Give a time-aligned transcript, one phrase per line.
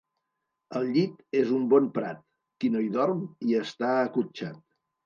[0.79, 2.27] El llit és un bon prat;
[2.59, 4.63] qui no hi dorm hi està acotxat.